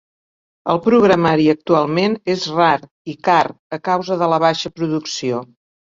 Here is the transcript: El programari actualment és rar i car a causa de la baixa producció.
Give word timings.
El 0.71 0.79
programari 0.85 1.43
actualment 1.51 2.17
és 2.35 2.45
rar 2.55 2.71
i 3.15 3.15
car 3.29 3.39
a 3.77 3.79
causa 3.91 4.19
de 4.23 4.31
la 4.33 4.45
baixa 4.49 4.77
producció. 4.81 5.45